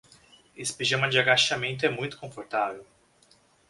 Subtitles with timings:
[0.57, 2.83] Este pijama de agachamento é muito confortável.